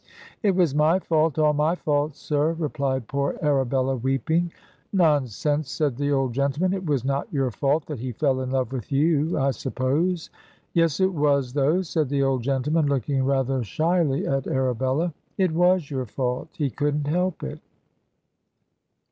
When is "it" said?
0.41-0.55, 6.73-6.87, 10.99-11.13, 15.37-15.51, 17.43-17.61